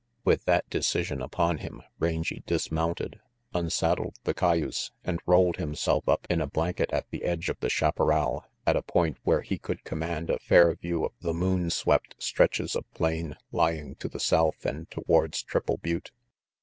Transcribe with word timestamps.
With 0.25 0.45
that 0.45 0.67
decision 0.67 1.21
upon 1.21 1.59
him 1.59 1.83
Rangy 1.99 2.41
dismounted, 2.47 3.19
unsaddled 3.53 4.15
the 4.23 4.33
cayuse, 4.33 4.89
and 5.03 5.19
rolled 5.27 5.57
himself 5.57 6.09
up 6.09 6.25
in 6.27 6.41
a 6.41 6.47
blanket 6.47 6.91
at 6.91 7.07
the 7.11 7.23
edge 7.23 7.49
of 7.49 7.59
the 7.59 7.69
chaparral 7.69 8.43
at 8.65 8.75
a 8.75 8.81
point 8.81 9.19
where 9.21 9.41
he 9.43 9.59
could 9.59 9.83
command 9.83 10.31
a 10.31 10.39
fair 10.39 10.73
view 10.73 11.05
of 11.05 11.11
the 11.21 11.35
moon 11.35 11.69
swept 11.69 12.15
stretches 12.17 12.75
of 12.75 12.91
plain 12.95 13.35
lying 13.51 13.93
to 13.97 14.07
the 14.09 14.19
south 14.19 14.65
and 14.65 14.89
towards 14.89 15.43
Triple 15.43 15.77
Butte. 15.77 16.09